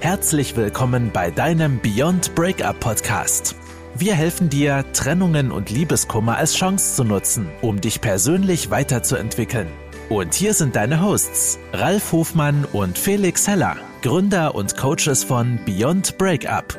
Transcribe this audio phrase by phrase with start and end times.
[0.00, 3.56] Herzlich willkommen bei deinem Beyond Breakup Podcast.
[3.96, 9.66] Wir helfen dir, Trennungen und Liebeskummer als Chance zu nutzen, um dich persönlich weiterzuentwickeln.
[10.08, 16.16] Und hier sind deine Hosts, Ralf Hofmann und Felix Heller, Gründer und Coaches von Beyond
[16.16, 16.78] Breakup.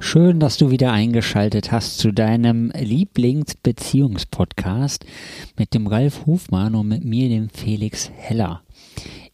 [0.00, 5.04] Schön, dass du wieder eingeschaltet hast zu deinem Lieblingsbeziehungspodcast
[5.58, 8.62] mit dem Ralf Hofmann und mit mir, dem Felix Heller.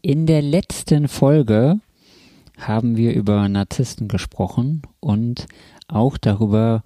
[0.03, 1.79] In der letzten Folge
[2.61, 5.47] haben wir über Narzissten gesprochen und
[5.89, 6.83] auch darüber,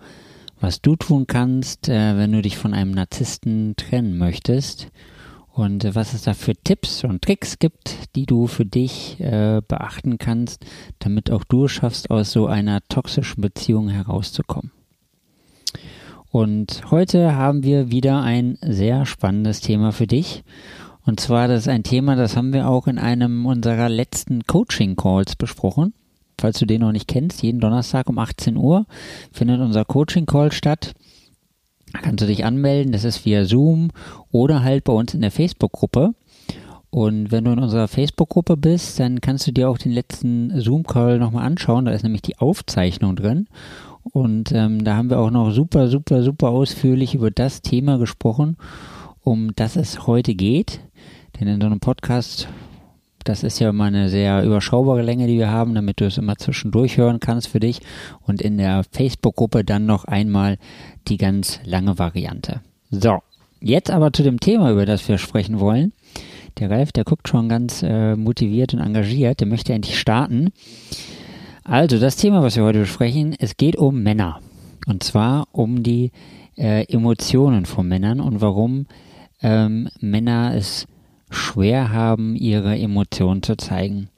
[0.60, 4.88] was du tun kannst, äh, wenn du dich von einem Narzissten trennen möchtest
[5.52, 10.18] und was es da für Tipps und Tricks gibt, die du für dich äh, beachten
[10.18, 10.64] kannst,
[10.98, 14.72] damit auch du schaffst, aus so einer toxischen Beziehung herauszukommen.
[16.30, 20.42] Und heute haben wir wieder ein sehr spannendes Thema für dich.
[21.06, 25.36] Und zwar, das ist ein Thema, das haben wir auch in einem unserer letzten Coaching-Calls
[25.36, 25.92] besprochen.
[26.40, 28.86] Falls du den noch nicht kennst, jeden Donnerstag um 18 Uhr
[29.30, 30.94] findet unser Coaching-Call statt.
[31.92, 33.90] Da kannst du dich anmelden, das ist via Zoom
[34.32, 36.14] oder halt bei uns in der Facebook-Gruppe.
[36.90, 41.18] Und wenn du in unserer Facebook-Gruppe bist, dann kannst du dir auch den letzten Zoom-Call
[41.18, 41.84] nochmal anschauen.
[41.84, 43.48] Da ist nämlich die Aufzeichnung drin.
[44.12, 48.56] Und ähm, da haben wir auch noch super, super, super ausführlich über das Thema gesprochen,
[49.24, 50.80] um das es heute geht.
[51.40, 52.46] Denn in so einem Podcast,
[53.24, 56.36] das ist ja immer eine sehr überschaubare Länge, die wir haben, damit du es immer
[56.36, 57.80] zwischendurch hören kannst für dich.
[58.20, 60.58] Und in der Facebook-Gruppe dann noch einmal
[61.08, 62.60] die ganz lange Variante.
[62.90, 63.18] So,
[63.60, 65.92] jetzt aber zu dem Thema, über das wir sprechen wollen.
[66.58, 70.52] Der Ralf, der guckt schon ganz äh, motiviert und engagiert, der möchte endlich starten.
[71.64, 74.38] Also, das Thema, was wir heute besprechen, es geht um Männer.
[74.86, 76.12] Und zwar um die
[76.56, 78.86] äh, Emotionen von Männern und warum
[79.44, 80.86] ähm, Männer es
[81.30, 84.08] schwer haben, ihre Emotionen zu zeigen.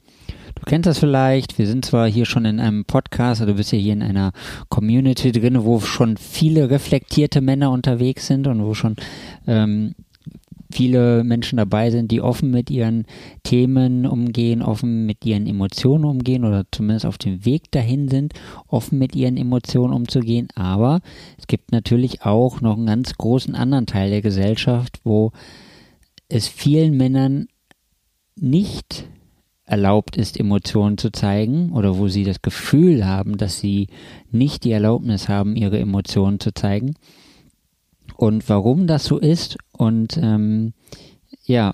[0.55, 3.71] Du kennst das vielleicht, wir sind zwar hier schon in einem Podcast, also du bist
[3.71, 4.31] ja hier in einer
[4.69, 8.95] Community drin, wo schon viele reflektierte Männer unterwegs sind und wo schon
[9.45, 9.93] ähm,
[10.71, 13.05] viele Menschen dabei sind, die offen mit ihren
[13.43, 18.33] Themen umgehen, offen mit ihren Emotionen umgehen oder zumindest auf dem Weg dahin sind,
[18.67, 20.47] offen mit ihren Emotionen umzugehen.
[20.55, 21.01] Aber
[21.37, 25.31] es gibt natürlich auch noch einen ganz großen anderen Teil der Gesellschaft, wo
[26.29, 27.47] es vielen Männern
[28.35, 29.07] nicht
[29.67, 33.87] erlaubt ist, Emotionen zu zeigen oder wo sie das Gefühl haben, dass sie
[34.31, 36.95] nicht die Erlaubnis haben, ihre Emotionen zu zeigen.
[38.17, 39.57] Und warum das so ist.
[39.71, 40.73] Und ähm,
[41.45, 41.73] ja,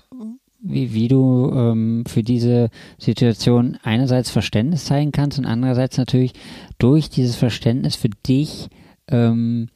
[0.60, 6.32] wie, wie du ähm, für diese Situation einerseits Verständnis zeigen kannst und andererseits natürlich
[6.78, 8.68] durch dieses Verständnis für dich
[9.08, 9.68] ähm,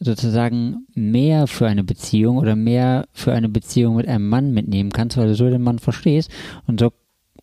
[0.00, 5.16] sozusagen mehr für eine Beziehung oder mehr für eine Beziehung mit einem Mann mitnehmen kannst,
[5.16, 6.30] weil du so den Mann verstehst.
[6.66, 6.92] Und so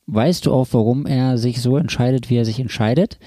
[0.07, 3.17] weißt du auch, warum er sich so entscheidet, wie er sich entscheidet,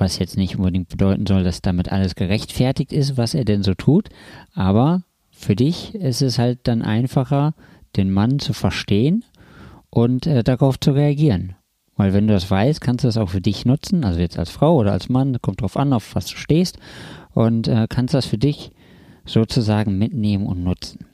[0.00, 3.74] was jetzt nicht unbedingt bedeuten soll, dass damit alles gerechtfertigt ist, was er denn so
[3.74, 4.08] tut,
[4.54, 7.54] aber für dich ist es halt dann einfacher,
[7.96, 9.24] den Mann zu verstehen
[9.90, 11.54] und äh, darauf zu reagieren.
[11.96, 14.50] Weil wenn du das weißt, kannst du das auch für dich nutzen, also jetzt als
[14.50, 16.78] Frau oder als Mann, kommt drauf an, auf was du stehst
[17.32, 18.70] und äh, kannst das für dich
[19.26, 21.06] sozusagen mitnehmen und nutzen.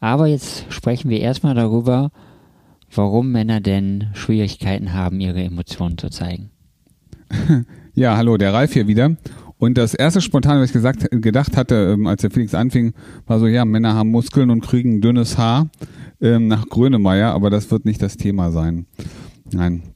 [0.00, 2.10] Aber jetzt sprechen wir erstmal darüber,
[2.90, 6.50] warum Männer denn Schwierigkeiten haben, ihre Emotionen zu zeigen.
[7.96, 9.16] Ja, hallo, der Ralf hier wieder.
[9.56, 12.92] Und das erste spontan, was ich gesagt, gedacht hatte, ähm, als der Felix anfing,
[13.24, 15.70] war so, ja, Männer haben Muskeln und kriegen dünnes Haar
[16.20, 18.86] ähm, nach Grönemeyer, aber das wird nicht das Thema sein.
[19.52, 19.94] Nein.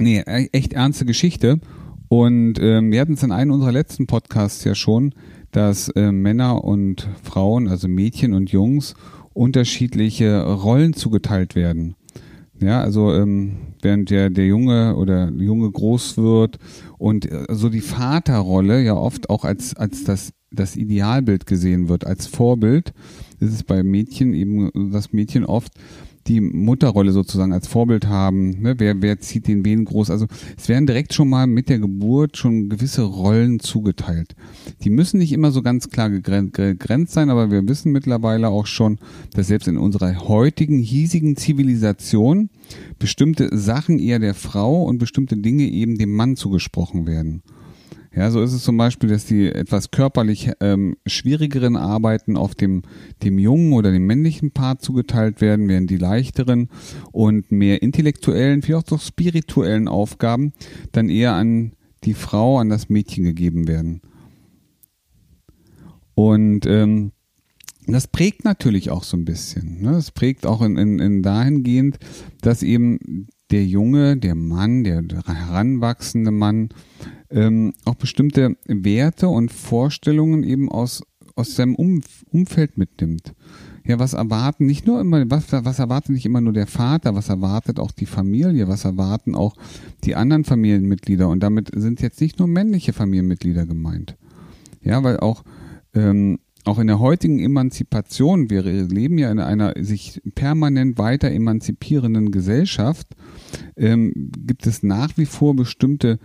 [0.00, 1.60] Nee, e-, echt ernste Geschichte.
[2.08, 5.14] Und ähm, wir hatten es in einem unserer letzten Podcasts ja schon,
[5.52, 8.96] dass äh, Männer und Frauen, also Mädchen und Jungs,
[9.34, 11.94] unterschiedliche Rollen zugeteilt werden.
[12.64, 16.58] Ja, also ähm, während der, der Junge oder Junge groß wird
[16.96, 22.06] und äh, so die Vaterrolle ja oft auch als, als das, das Idealbild gesehen wird,
[22.06, 22.94] als Vorbild,
[23.38, 25.72] ist es bei Mädchen eben, das Mädchen oft
[26.26, 28.62] die Mutterrolle sozusagen als Vorbild haben.
[28.62, 28.74] Ne?
[28.78, 30.10] Wer, wer zieht den wen groß?
[30.10, 30.26] Also
[30.56, 34.34] es werden direkt schon mal mit der Geburt schon gewisse Rollen zugeteilt.
[34.82, 38.98] Die müssen nicht immer so ganz klar gegrenzt sein, aber wir wissen mittlerweile auch schon,
[39.34, 42.50] dass selbst in unserer heutigen hiesigen Zivilisation
[42.98, 47.42] bestimmte Sachen eher der Frau und bestimmte Dinge eben dem Mann zugesprochen werden.
[48.16, 52.82] Ja, so ist es zum Beispiel, dass die etwas körperlich ähm, schwierigeren Arbeiten auf dem,
[53.24, 56.68] dem jungen oder dem männlichen Part zugeteilt werden, während die leichteren
[57.10, 60.52] und mehr intellektuellen, vielleicht auch spirituellen Aufgaben
[60.92, 61.72] dann eher an
[62.04, 64.00] die Frau, an das Mädchen gegeben werden.
[66.14, 67.10] Und ähm,
[67.86, 69.82] das prägt natürlich auch so ein bisschen.
[69.82, 69.92] Ne?
[69.92, 71.98] Das prägt auch in, in, in dahingehend,
[72.40, 76.70] dass eben der Junge, der Mann, der heranwachsende Mann
[77.30, 81.02] ähm, auch bestimmte Werte und Vorstellungen eben aus,
[81.36, 82.00] aus seinem um
[82.30, 83.34] Umfeld mitnimmt.
[83.86, 87.28] Ja, was erwarten nicht nur immer, was, was erwartet nicht immer nur der Vater, was
[87.28, 89.54] erwartet auch die Familie, was erwarten auch
[90.04, 94.16] die anderen Familienmitglieder und damit sind jetzt nicht nur männliche Familienmitglieder gemeint.
[94.80, 95.44] Ja, weil auch
[95.94, 102.30] ähm, auch in der heutigen Emanzipation, wir leben ja in einer sich permanent weiter emanzipierenden
[102.30, 103.08] Gesellschaft,
[103.76, 106.18] ähm, gibt es nach wie vor bestimmte,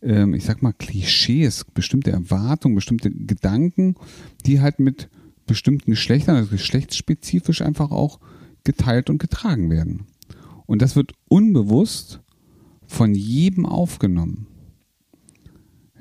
[0.00, 3.96] ähm, ich sag mal, Klischees, bestimmte Erwartungen, bestimmte Gedanken,
[4.46, 5.08] die halt mit
[5.46, 8.18] bestimmten Geschlechtern, also geschlechtsspezifisch einfach auch
[8.64, 10.06] geteilt und getragen werden.
[10.66, 12.20] Und das wird unbewusst
[12.86, 14.46] von jedem aufgenommen.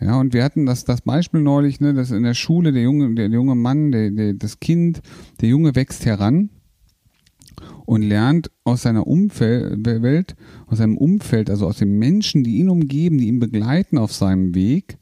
[0.01, 3.13] Ja, und wir hatten das, das Beispiel neulich, ne, dass in der Schule der junge,
[3.13, 5.01] der, junge Mann, der, der, das Kind,
[5.41, 6.49] der Junge wächst heran
[7.85, 13.19] und lernt aus seiner Umfeld, aus seinem Umfeld, also aus den Menschen, die ihn umgeben,
[13.19, 14.97] die ihn begleiten auf seinem Weg,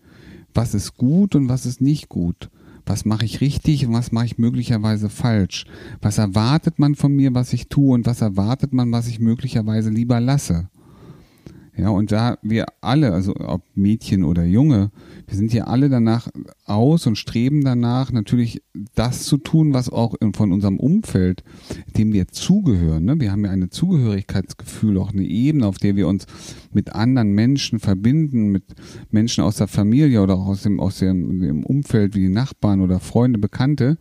[0.54, 2.50] was ist gut und was ist nicht gut.
[2.86, 5.66] Was mache ich richtig und was mache ich möglicherweise falsch?
[6.02, 9.92] Was erwartet man von mir, was ich tue und was erwartet man, was ich möglicherweise
[9.92, 10.70] lieber lasse?
[11.78, 14.92] Ja, und da wir alle, also ob Mädchen oder Junge,
[15.28, 16.28] wir sind ja alle danach
[16.66, 18.62] aus und streben danach, natürlich
[18.96, 21.44] das zu tun, was auch von unserem Umfeld,
[21.98, 23.06] dem wir zugehören.
[23.06, 23.20] Ne?
[23.20, 26.26] Wir haben ja ein Zugehörigkeitsgefühl, auch eine Ebene, auf der wir uns
[26.74, 28.64] mit anderen Menschen verbinden, mit
[29.12, 32.82] Menschen aus der Familie oder auch aus dem, aus dem, dem Umfeld wie die Nachbarn
[32.82, 33.98] oder Freunde, Bekannte.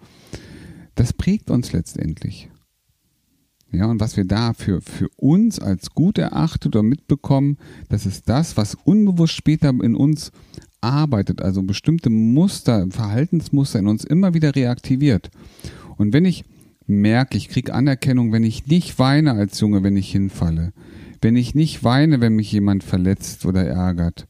[0.94, 2.48] Das prägt uns letztendlich.
[3.70, 7.58] Ja, und was wir da für, für uns als gut erachtet oder mitbekommen,
[7.90, 10.32] das ist das, was unbewusst später in uns
[10.80, 15.30] arbeitet, also bestimmte Muster, Verhaltensmuster in uns immer wieder reaktiviert.
[15.96, 16.44] Und wenn ich
[16.86, 20.72] merke, ich kriege Anerkennung, wenn ich nicht weine als Junge, wenn ich hinfalle,
[21.20, 24.26] wenn ich nicht weine, wenn mich jemand verletzt oder ärgert,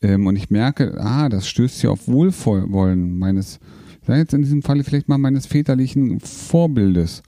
[0.00, 3.60] ähm, und ich merke, ah, das stößt ja auf Wohlwollen meines,
[4.06, 7.22] sei jetzt in diesem Falle vielleicht mal meines väterlichen Vorbildes,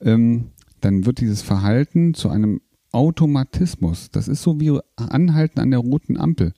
[0.00, 0.46] ähm,
[0.80, 2.60] dann wird dieses Verhalten zu einem
[2.92, 4.10] Automatismus.
[4.10, 6.52] Das ist so wie Anhalten an der roten Ampel.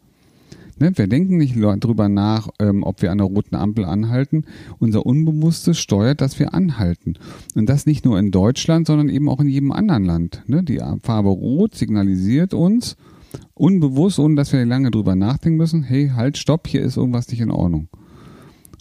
[0.79, 4.45] Ne, wir denken nicht darüber nach, ähm, ob wir an der roten Ampel anhalten.
[4.79, 7.15] Unser Unbewusstes steuert, dass wir anhalten.
[7.55, 10.43] Und das nicht nur in Deutschland, sondern eben auch in jedem anderen Land.
[10.47, 12.97] Ne, die Farbe Rot signalisiert uns
[13.55, 17.41] unbewusst, ohne dass wir lange drüber nachdenken müssen, hey, halt, stopp, hier ist irgendwas nicht
[17.41, 17.89] in Ordnung.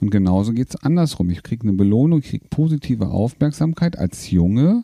[0.02, 1.30] Und genauso geht es andersrum.
[1.30, 4.84] Ich kriege eine Belohnung, ich kriege positive Aufmerksamkeit als Junge,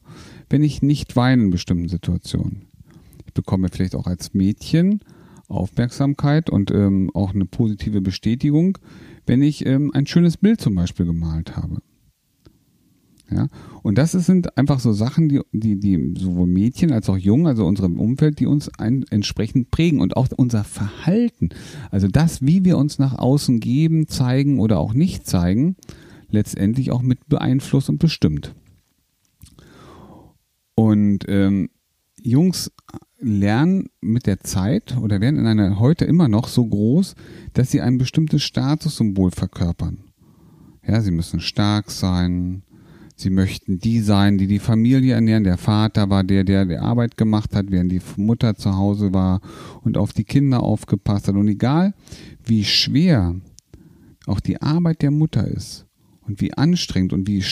[0.49, 2.63] wenn ich nicht weine in bestimmten Situationen.
[3.25, 5.01] Ich bekomme vielleicht auch als Mädchen
[5.47, 8.77] Aufmerksamkeit und ähm, auch eine positive Bestätigung,
[9.25, 11.81] wenn ich ähm, ein schönes Bild zum Beispiel gemalt habe.
[13.31, 13.47] Ja,
[13.81, 17.65] und das sind einfach so Sachen, die, die, die sowohl Mädchen als auch Jungen, also
[17.65, 21.49] unserem Umfeld, die uns ein, entsprechend prägen und auch unser Verhalten,
[21.89, 25.75] also das, wie wir uns nach außen geben, zeigen oder auch nicht zeigen,
[26.29, 28.53] letztendlich auch mit beeinflusst und bestimmt.
[30.75, 31.69] Und ähm,
[32.21, 32.71] Jungs
[33.17, 37.15] lernen mit der Zeit oder werden in einer heute immer noch so groß,
[37.53, 40.03] dass sie ein bestimmtes Statussymbol verkörpern.
[40.85, 42.61] Ja, sie müssen stark sein.
[43.17, 45.45] Sie möchten die sein, die die Familie ernähren.
[45.45, 49.39] Der Vater war der, der die Arbeit gemacht hat, während die Mutter zu Hause war
[49.83, 51.35] und auf die Kinder aufgepasst hat.
[51.35, 51.93] Und egal,
[52.43, 53.35] wie schwer
[54.25, 55.85] auch die Arbeit der Mutter ist
[56.27, 57.43] und wie anstrengend und wie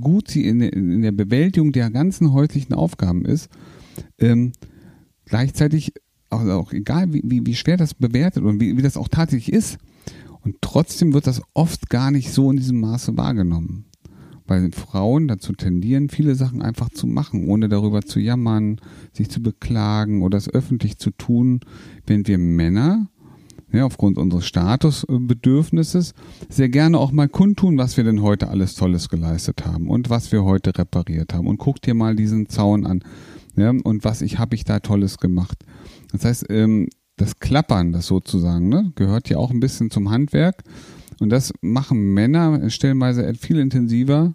[0.00, 3.48] gut sie in, in der Bewältigung der ganzen häuslichen Aufgaben ist,
[4.18, 4.52] ähm,
[5.24, 5.92] gleichzeitig
[6.30, 9.54] auch, auch egal wie, wie, wie, schwer das bewertet und wie, wie das auch tatsächlich
[9.54, 9.78] ist,
[10.42, 13.86] und trotzdem wird das oft gar nicht so in diesem Maße wahrgenommen.
[14.46, 18.80] Weil Frauen dazu tendieren, viele Sachen einfach zu machen, ohne darüber zu jammern,
[19.12, 21.60] sich zu beklagen oder es öffentlich zu tun,
[22.06, 23.08] während wir Männer
[23.74, 26.14] ja, aufgrund unseres Statusbedürfnisses
[26.48, 30.30] sehr gerne auch mal kundtun, was wir denn heute alles Tolles geleistet haben und was
[30.32, 31.46] wir heute repariert haben.
[31.46, 33.02] Und guck dir mal diesen Zaun an.
[33.56, 35.64] Ja, und was ich habe ich da Tolles gemacht.
[36.12, 40.62] Das heißt, ähm, das Klappern, das sozusagen, ne, gehört ja auch ein bisschen zum Handwerk.
[41.24, 44.34] Und das machen Männer stellenweise viel intensiver,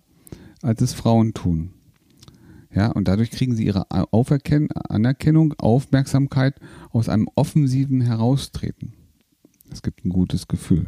[0.63, 1.69] als es Frauen tun.
[2.73, 6.55] Ja, und dadurch kriegen sie ihre Auferken Anerkennung, Aufmerksamkeit
[6.89, 8.93] aus einem offensiven Heraustreten.
[9.69, 10.87] Es gibt ein gutes Gefühl.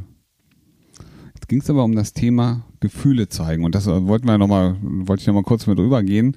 [1.35, 4.77] Jetzt ging es aber um das Thema Gefühle zeigen und das wollten wir noch mal,
[4.81, 6.35] wollte ich noch mal kurz mit drüber gehen.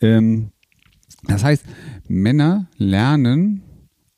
[0.00, 0.50] Ähm,
[1.28, 1.64] das heißt,
[2.08, 3.62] Männer lernen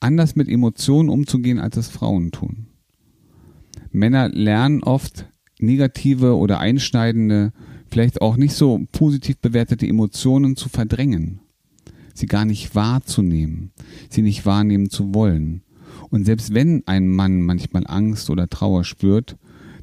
[0.01, 2.66] anders mit Emotionen umzugehen, als es Frauen tun.
[3.97, 5.27] Männer lernen oft
[5.59, 7.53] negative oder einschneidende,
[7.89, 11.41] vielleicht auch nicht so positiv bewertete Emotionen zu verdrängen.
[12.15, 13.73] sie gar nicht wahrzunehmen,
[14.09, 15.63] sie nicht wahrnehmen zu wollen.
[16.09, 19.37] Und selbst wenn ein Mann manchmal Angst oder Trauer spürt,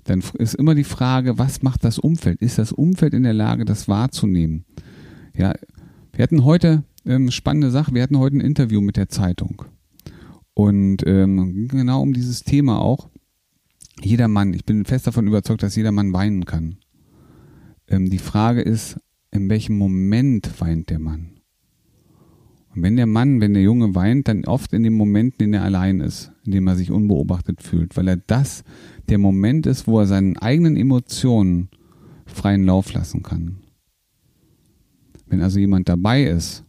[0.06, 2.42] dann ist immer die Frage, was macht das Umfeld?
[2.42, 4.66] Ist das Umfeld in der Lage, das wahrzunehmen?
[5.36, 5.54] Ja,
[6.12, 7.94] wir hatten heute ähm, spannende Sache.
[7.94, 9.64] Wir hatten heute ein Interview mit der Zeitung
[10.54, 13.10] und ähm, genau um dieses Thema auch.
[14.02, 16.78] Jeder Mann, ich bin fest davon überzeugt, dass jeder Mann weinen kann.
[17.88, 19.00] Ähm, die Frage ist,
[19.32, 21.40] in welchem Moment weint der Mann?
[22.76, 25.54] Und wenn der Mann, wenn der Junge weint, dann oft in dem Moment, in dem
[25.54, 28.64] er allein ist, in dem er sich unbeobachtet fühlt, weil er das
[29.10, 31.70] der Moment ist, wo er seinen eigenen Emotionen
[32.26, 33.58] freien Lauf lassen kann.
[35.28, 36.64] Wenn also jemand dabei ist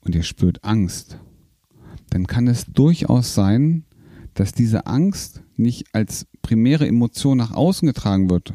[0.00, 1.18] und er spürt Angst,
[2.10, 3.84] dann kann es durchaus sein,
[4.34, 8.54] dass diese Angst nicht als primäre Emotion nach außen getragen wird.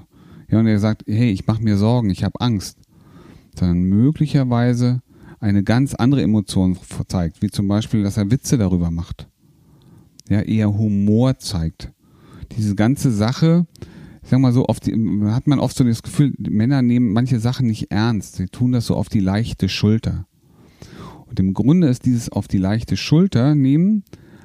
[0.50, 2.78] Ja, und er sagt, hey, ich mache mir Sorgen, ich habe Angst,
[3.58, 5.02] sondern möglicherweise
[5.40, 9.28] eine ganz andere Emotion zeigt, wie zum Beispiel, dass er Witze darüber macht.
[10.28, 11.92] Ja, eher Humor zeigt.
[12.58, 13.66] Diese ganze Sache,
[14.22, 17.68] ich sag mal so, oft hat man oft so das Gefühl, Männer nehmen manche Sachen
[17.68, 18.36] nicht ernst.
[18.36, 20.26] Sie tun das so auf die leichte Schulter.
[21.28, 24.04] Und im Grunde ist dieses auf die leichte Schulter nehmen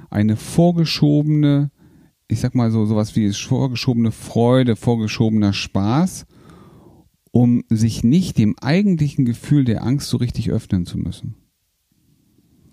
[0.09, 1.71] eine vorgeschobene,
[2.27, 6.25] ich sag mal so, sowas wie vorgeschobene Freude, vorgeschobener Spaß
[7.35, 11.35] um sich nicht dem eigentlichen Gefühl der Angst so richtig öffnen zu müssen.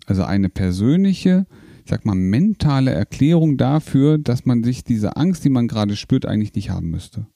[0.06, 1.48] Also eine persönliche,
[1.84, 6.26] ich sag mal, mentale Erklärung dafür, dass man sich diese Angst, die man gerade spürt,
[6.26, 7.26] eigentlich nicht haben müsste.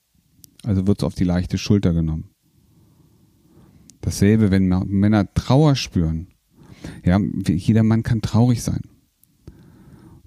[0.63, 2.31] Also wird es auf die leichte Schulter genommen.
[4.03, 6.29] Dasselbe, wenn Männer Trauer spüren.
[7.05, 8.83] Ja, jeder Mann kann traurig sein.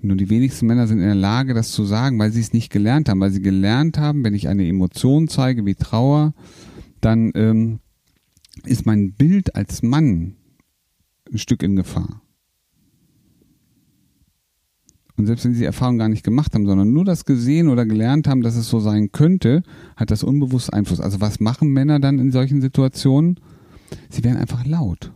[0.01, 2.71] Nur die wenigsten Männer sind in der Lage, das zu sagen, weil sie es nicht
[2.71, 6.33] gelernt haben, weil sie gelernt haben, wenn ich eine Emotion zeige wie Trauer,
[7.01, 7.79] dann ähm,
[8.65, 10.35] ist mein Bild als Mann
[11.31, 12.21] ein Stück in Gefahr.
[15.17, 17.85] Und selbst wenn sie die Erfahrung gar nicht gemacht haben, sondern nur das gesehen oder
[17.85, 19.63] gelernt haben, dass es so sein könnte,
[19.97, 21.01] hat das unbewusst Einfluss.
[21.01, 23.37] Also was machen Männer dann in solchen Situationen?
[24.09, 25.11] Sie werden einfach laut.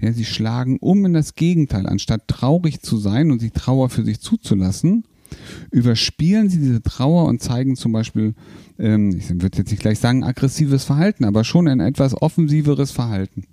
[0.00, 1.86] Ja, sie schlagen um in das Gegenteil.
[1.86, 5.04] Anstatt traurig zu sein und die Trauer für sich zuzulassen,
[5.70, 8.34] überspielen sie diese Trauer und zeigen zum Beispiel,
[8.78, 13.44] ähm, ich würde jetzt nicht gleich sagen aggressives Verhalten, aber schon ein etwas offensiveres Verhalten.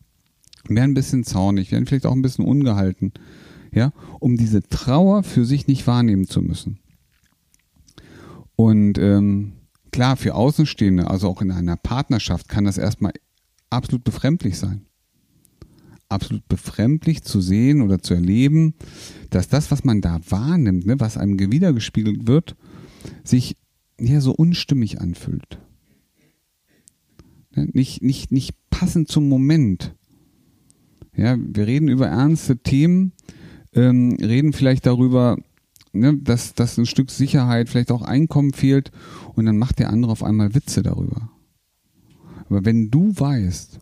[0.68, 3.14] Werden ein bisschen zornig, werden vielleicht auch ein bisschen ungehalten,
[3.74, 6.80] ja, um diese Trauer für sich nicht wahrnehmen zu müssen.
[8.56, 9.54] Und ähm,
[9.92, 13.14] klar, für Außenstehende, also auch in einer Partnerschaft, kann das erstmal
[13.70, 14.86] absolut befremdlich sein
[16.14, 18.76] absolut befremdlich zu sehen oder zu erleben,
[19.30, 22.56] dass das, was man da wahrnimmt, ne, was einem wiedergespiegelt wird,
[23.24, 23.58] sich
[24.00, 25.60] ja so unstimmig anfühlt.
[27.56, 29.96] Ne, nicht, nicht, nicht passend zum Moment.
[31.16, 33.12] Ja, wir reden über ernste Themen,
[33.74, 35.38] ähm, reden vielleicht darüber,
[35.92, 38.92] ne, dass, dass ein Stück Sicherheit, vielleicht auch Einkommen fehlt
[39.36, 41.30] und dann macht der andere auf einmal Witze darüber.
[42.50, 43.80] Aber wenn du weißt,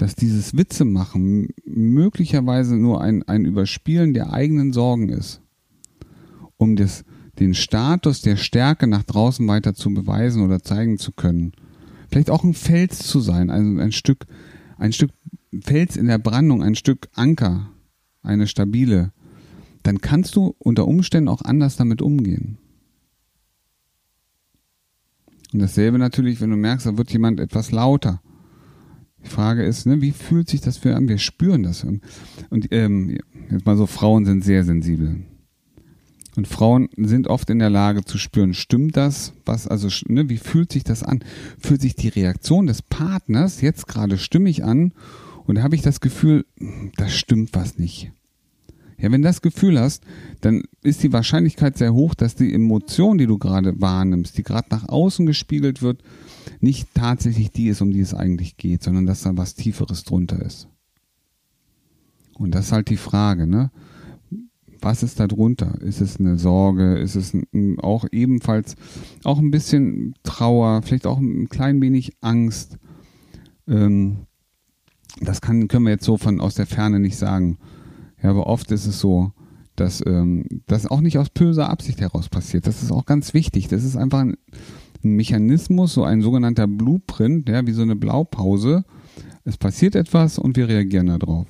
[0.00, 5.42] dass dieses Witze machen möglicherweise nur ein, ein Überspielen der eigenen Sorgen ist,
[6.56, 7.04] um das,
[7.38, 11.52] den Status der Stärke nach draußen weiter zu beweisen oder zeigen zu können.
[12.08, 14.24] Vielleicht auch ein Fels zu sein, ein, ein Stück,
[14.78, 15.10] ein Stück
[15.62, 17.68] Fels in der Brandung, ein Stück Anker,
[18.22, 19.12] eine stabile,
[19.82, 22.56] dann kannst du unter Umständen auch anders damit umgehen.
[25.52, 28.22] Und dasselbe natürlich, wenn du merkst, da wird jemand etwas lauter
[29.24, 31.08] die Frage ist, ne, wie fühlt sich das für an?
[31.08, 31.84] Wir spüren das.
[31.84, 33.18] Und ähm,
[33.50, 35.16] jetzt mal so, Frauen sind sehr sensibel.
[36.36, 39.32] Und Frauen sind oft in der Lage zu spüren, stimmt das?
[39.44, 41.24] Was, also, ne, wie fühlt sich das an?
[41.58, 44.92] Fühlt sich die Reaktion des Partners jetzt gerade stimmig an?
[45.46, 46.46] Und da habe ich das Gefühl,
[46.96, 48.12] da stimmt was nicht.
[49.00, 50.04] Ja, wenn du das Gefühl hast,
[50.40, 54.68] dann ist die Wahrscheinlichkeit sehr hoch, dass die Emotion, die du gerade wahrnimmst, die gerade
[54.70, 56.02] nach außen gespiegelt wird,
[56.60, 60.40] nicht tatsächlich die ist, um die es eigentlich geht, sondern dass da was Tieferes drunter
[60.42, 60.68] ist.
[62.34, 63.70] Und das ist halt die Frage, ne?
[64.82, 65.78] Was ist da drunter?
[65.82, 66.96] Ist es eine Sorge?
[66.96, 67.36] Ist es
[67.82, 68.76] auch ebenfalls
[69.24, 70.80] auch ein bisschen Trauer?
[70.80, 72.78] Vielleicht auch ein klein wenig Angst?
[73.68, 74.20] Ähm,
[75.20, 77.58] das kann, können wir jetzt so von aus der Ferne nicht sagen.
[78.22, 79.32] Ja, aber oft ist es so,
[79.76, 82.66] dass ähm, das auch nicht aus böser Absicht heraus passiert.
[82.66, 83.68] Das ist auch ganz wichtig.
[83.68, 84.36] Das ist einfach ein,
[85.02, 88.84] ein Mechanismus, so ein sogenannter Blueprint, ja, wie so eine Blaupause.
[89.44, 91.46] Es passiert etwas und wir reagieren darauf.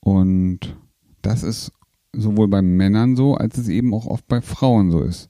[0.00, 0.76] Und
[1.22, 1.72] das ist
[2.12, 5.28] sowohl bei Männern so, als es eben auch oft bei Frauen so ist.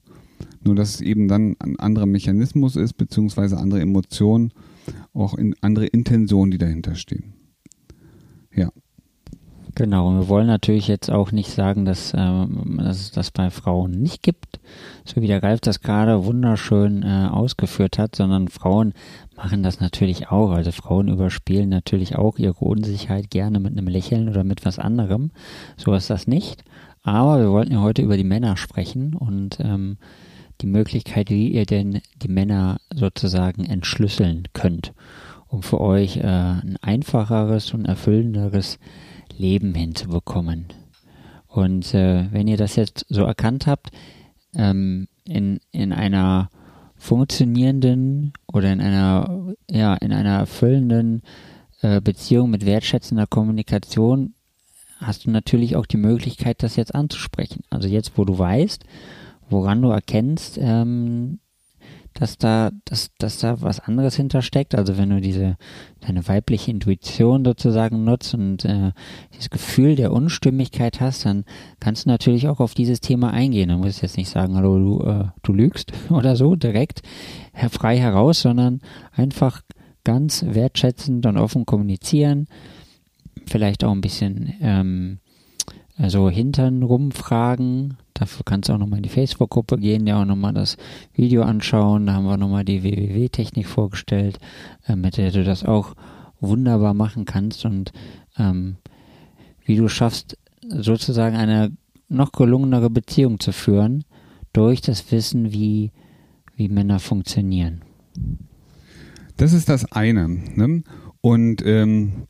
[0.63, 4.53] Nur dass es eben dann ein anderer Mechanismus ist, beziehungsweise andere Emotionen,
[5.13, 7.33] auch in andere Intentionen, die dahinter stehen.
[9.77, 12.17] Genau, wir wollen natürlich jetzt auch nicht sagen, dass, äh,
[12.79, 14.59] dass es das bei Frauen nicht gibt,
[15.05, 18.95] so wie der Ralf das gerade wunderschön äh, ausgeführt hat, sondern Frauen
[19.35, 20.49] machen das natürlich auch.
[20.49, 25.29] Also Frauen überspielen natürlich auch ihre Unsicherheit gerne mit einem Lächeln oder mit was anderem.
[25.77, 26.63] So ist das nicht.
[27.03, 29.97] Aber wir wollten ja heute über die Männer sprechen und ähm,
[30.61, 34.93] die Möglichkeit, wie ihr denn die Männer sozusagen entschlüsseln könnt,
[35.47, 38.79] um für euch äh, ein einfacheres und erfüllenderes
[39.37, 40.65] Leben hinzubekommen.
[41.47, 43.91] Und äh, wenn ihr das jetzt so erkannt habt,
[44.55, 46.49] ähm, in, in einer
[46.95, 51.21] funktionierenden oder in einer, ja, in einer erfüllenden
[51.81, 54.33] äh, Beziehung mit wertschätzender Kommunikation
[54.99, 57.63] hast du natürlich auch die Möglichkeit, das jetzt anzusprechen.
[57.69, 58.83] Also jetzt, wo du weißt,
[59.49, 61.39] woran du erkennst, ähm,
[62.19, 64.73] dass da, dass, dass da was anderes hintersteckt.
[64.73, 65.57] Also wenn du diese
[66.01, 68.91] deine weibliche Intuition sozusagen nutzt und äh,
[69.33, 71.45] dieses Gefühl der Unstimmigkeit hast, dann
[71.79, 73.69] kannst du natürlich auch auf dieses Thema eingehen.
[73.69, 77.01] Du musst jetzt nicht sagen, hallo, du, äh, du lügst oder so direkt
[77.69, 78.81] frei heraus, sondern
[79.11, 79.61] einfach
[80.03, 82.47] ganz wertschätzend und offen kommunizieren.
[83.45, 85.19] Vielleicht auch ein bisschen ähm,
[85.97, 90.53] also Hintern rumfragen, Dafür kannst du auch nochmal in die Facebook-Gruppe gehen, dir auch nochmal
[90.53, 90.77] das
[91.13, 92.07] Video anschauen.
[92.07, 94.39] Da haben wir nochmal die WWW-Technik vorgestellt,
[94.87, 95.93] äh, mit der du das auch
[96.39, 97.91] wunderbar machen kannst und
[98.37, 98.77] ähm,
[99.65, 101.71] wie du schaffst, sozusagen eine
[102.09, 104.03] noch gelungenere Beziehung zu führen
[104.53, 105.91] durch das Wissen, wie,
[106.55, 107.81] wie Männer funktionieren.
[109.35, 110.27] Das ist das eine.
[110.27, 110.83] Ne?
[111.21, 112.27] Und ähm,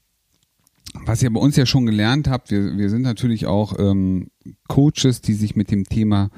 [1.06, 4.28] was ihr bei uns ja schon gelernt habt, wir, wir sind natürlich auch ähm,
[4.68, 6.30] Coaches, die sich mit dem Thema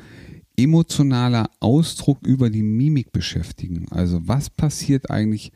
[0.58, 3.88] emotionaler Ausdruck über die Mimik beschäftigen.
[3.91, 5.51] Also was passiert eigentlich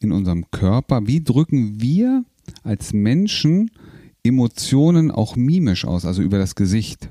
[0.00, 1.06] in unserem Körper?
[1.06, 2.24] Wie drücken wir
[2.62, 3.70] als Menschen
[4.24, 7.08] Emotionen auch mimisch aus, also über das Gesicht?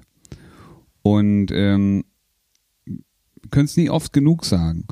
[1.04, 2.04] Und ähm,
[3.50, 4.86] können es nie oft genug sagen.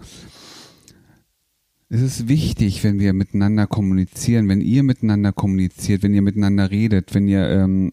[1.96, 7.16] Es ist wichtig, wenn wir miteinander kommunizieren, wenn ihr miteinander kommuniziert, wenn ihr miteinander redet,
[7.16, 7.90] wenn ihr ähm,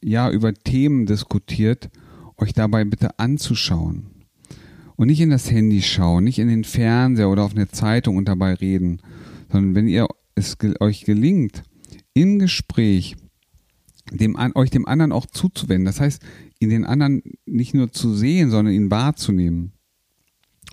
[0.00, 1.90] ja über Themen diskutiert,
[2.36, 4.06] euch dabei bitte anzuschauen.
[4.94, 8.28] Und nicht in das Handy schauen, nicht in den Fernseher oder auf eine Zeitung und
[8.28, 9.02] dabei reden,
[9.50, 11.64] sondern wenn ihr es euch gelingt,
[12.14, 13.16] im Gespräch
[14.12, 16.22] dem, euch dem anderen auch zuzuwenden, das heißt,
[16.60, 19.71] in den anderen nicht nur zu sehen, sondern ihn wahrzunehmen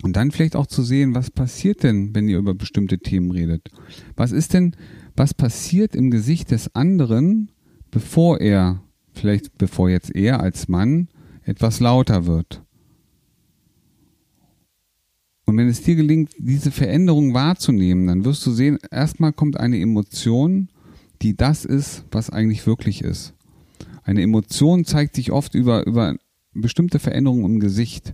[0.01, 3.69] und dann vielleicht auch zu sehen, was passiert denn, wenn ihr über bestimmte Themen redet?
[4.15, 4.75] Was ist denn,
[5.15, 7.51] was passiert im Gesicht des anderen,
[7.91, 8.81] bevor er,
[9.13, 11.09] vielleicht bevor jetzt er als Mann
[11.43, 12.63] etwas lauter wird?
[15.45, 19.79] Und wenn es dir gelingt, diese Veränderung wahrzunehmen, dann wirst du sehen, erstmal kommt eine
[19.79, 20.69] Emotion,
[21.23, 23.33] die das ist, was eigentlich wirklich ist.
[24.03, 26.15] Eine Emotion zeigt sich oft über, über
[26.53, 28.13] bestimmte Veränderungen im Gesicht.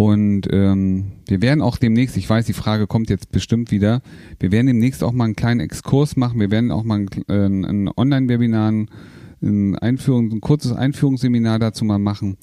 [0.00, 4.00] Und ähm, wir werden auch demnächst, ich weiß, die Frage kommt jetzt bestimmt wieder,
[4.38, 6.40] wir werden demnächst auch mal einen kleinen Exkurs machen.
[6.40, 8.72] Wir werden auch mal ein, äh, ein Online-Webinar,
[9.42, 12.38] ein, Einführung, ein kurzes Einführungsseminar dazu mal machen,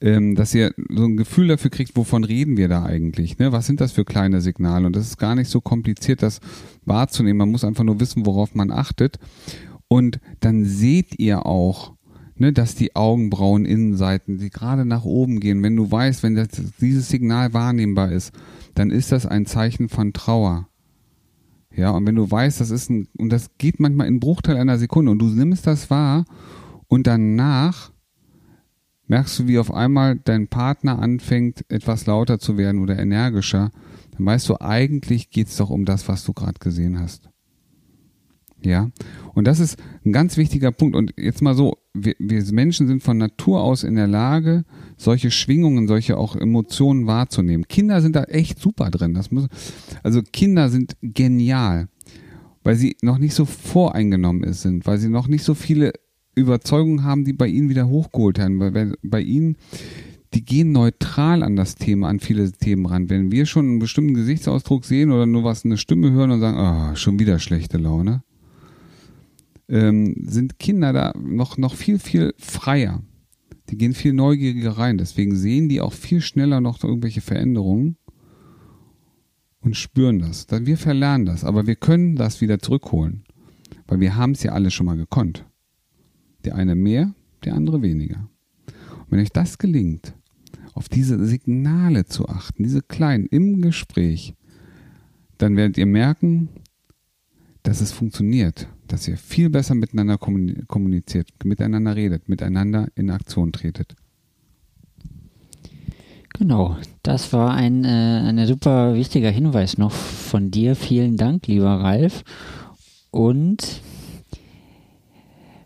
[0.00, 3.36] ähm, dass ihr so ein Gefühl dafür kriegt, wovon reden wir da eigentlich?
[3.36, 3.52] Ne?
[3.52, 4.86] Was sind das für kleine Signale?
[4.86, 6.40] Und das ist gar nicht so kompliziert, das
[6.86, 7.36] wahrzunehmen.
[7.36, 9.18] Man muss einfach nur wissen, worauf man achtet.
[9.86, 11.92] Und dann seht ihr auch,
[12.42, 16.48] ne, dass die Augenbrauen-Innenseiten, die gerade nach oben gehen, wenn du weißt, wenn das,
[16.80, 18.32] dieses Signal wahrnehmbar ist,
[18.74, 20.68] dann ist das ein Zeichen von Trauer.
[21.72, 24.76] Ja, und wenn du weißt, das ist ein, und das geht manchmal in Bruchteil einer
[24.76, 26.24] Sekunde und du nimmst das wahr
[26.88, 27.92] und danach
[29.06, 33.70] merkst du, wie auf einmal dein Partner anfängt, etwas lauter zu werden oder energischer,
[34.16, 37.30] dann weißt du, eigentlich geht's doch um das, was du gerade gesehen hast.
[38.64, 38.90] Ja,
[39.34, 40.96] und das ist ein ganz wichtiger Punkt.
[40.96, 44.64] Und jetzt mal so, wir, wir Menschen sind von Natur aus in der Lage,
[44.96, 47.68] solche Schwingungen, solche auch Emotionen wahrzunehmen.
[47.68, 49.14] Kinder sind da echt super drin.
[49.14, 49.46] Das muss,
[50.02, 51.88] also Kinder sind genial,
[52.64, 55.92] weil sie noch nicht so voreingenommen sind, weil sie noch nicht so viele
[56.34, 58.58] Überzeugungen haben, die bei ihnen wieder hochgeholt werden.
[58.58, 59.56] Weil bei ihnen,
[60.32, 63.10] die gehen neutral an das Thema, an viele Themen ran.
[63.10, 66.56] Wenn wir schon einen bestimmten Gesichtsausdruck sehen oder nur was eine Stimme hören und sagen,
[66.58, 68.22] oh, schon wieder schlechte Laune,
[69.72, 73.02] ähm, sind Kinder da noch, noch viel, viel freier.
[73.70, 74.98] Die gehen viel neugieriger rein.
[74.98, 77.96] Deswegen sehen die auch viel schneller noch irgendwelche Veränderungen
[79.60, 80.46] und spüren das.
[80.50, 83.24] Wir verlernen das, aber wir können das wieder zurückholen,
[83.86, 85.46] weil wir haben es ja alle schon mal gekonnt.
[86.44, 88.28] Der eine mehr, der andere weniger.
[88.66, 90.14] Und wenn euch das gelingt,
[90.74, 94.34] auf diese Signale zu achten, diese kleinen im Gespräch,
[95.38, 96.50] dann werdet ihr merken,
[97.62, 103.94] dass es funktioniert dass ihr viel besser miteinander kommuniziert, miteinander redet, miteinander in Aktion tretet.
[106.34, 110.74] Genau, das war ein, äh, ein super wichtiger Hinweis noch von dir.
[110.74, 112.24] Vielen Dank, lieber Ralf.
[113.10, 113.82] Und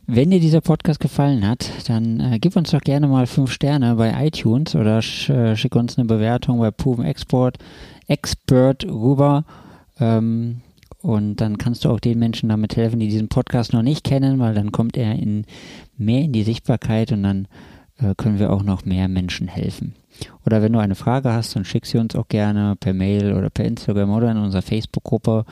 [0.08, 3.94] wenn dir dieser Podcast gefallen hat, dann äh, gib uns doch gerne mal fünf Sterne
[3.96, 7.58] bei iTunes oder sch, äh, schick uns eine Bewertung bei Proven Export
[8.06, 9.44] Expert rüber.
[9.98, 10.60] Ähm,
[11.06, 14.40] und dann kannst du auch den Menschen damit helfen, die diesen Podcast noch nicht kennen,
[14.40, 15.44] weil dann kommt er in,
[15.96, 17.46] mehr in die Sichtbarkeit und dann
[17.98, 19.94] äh, können wir auch noch mehr Menschen helfen.
[20.44, 23.50] Oder wenn du eine Frage hast, dann schick sie uns auch gerne per Mail oder
[23.50, 25.44] per Instagram oder in unserer Facebook-Gruppe.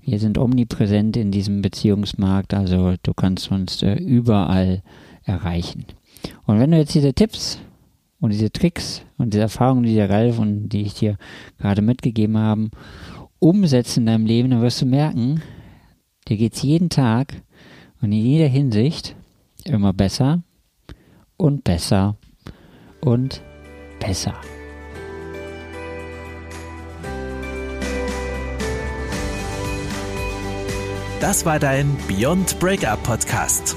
[0.00, 4.80] Wir sind omnipräsent in diesem Beziehungsmarkt, also du kannst uns äh, überall
[5.24, 5.86] erreichen.
[6.46, 7.58] Und wenn du jetzt diese Tipps
[8.20, 11.16] und diese Tricks und diese Erfahrungen, die der Ralf und die ich dir
[11.58, 12.70] gerade mitgegeben haben,
[13.40, 15.42] umsetzen in deinem Leben, dann wirst du merken,
[16.28, 17.42] dir geht es jeden Tag
[18.00, 19.16] und in jeder Hinsicht
[19.64, 20.42] immer besser
[21.36, 22.16] und besser
[23.00, 23.42] und
[23.98, 24.34] besser.
[31.20, 33.76] Das war dein Beyond Breakup Podcast.